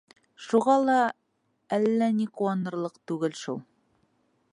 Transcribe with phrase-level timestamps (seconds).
[0.43, 0.95] Шуға ла
[1.77, 3.61] әллә ни ҡыуанырлыҡ түгел шул.